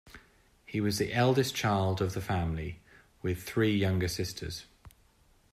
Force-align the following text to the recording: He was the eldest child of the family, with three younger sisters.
He 0.65 0.81
was 0.81 0.97
the 0.97 1.13
eldest 1.13 1.53
child 1.53 2.01
of 2.01 2.13
the 2.15 2.21
family, 2.21 2.79
with 3.21 3.43
three 3.43 3.77
younger 3.77 4.07
sisters. 4.07 4.65